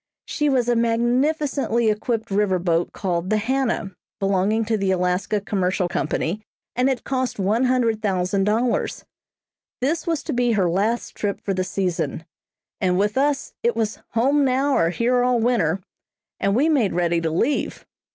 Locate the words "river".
2.31-2.57